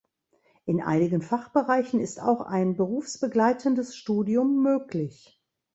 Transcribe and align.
In 0.65 0.81
einigen 0.81 1.21
Fachbereichen 1.21 1.99
ist 1.99 2.19
auch 2.19 2.41
ein 2.41 2.75
berufsbegleitendes 2.75 3.95
Studium 3.95 4.63
möglich. 4.63 5.39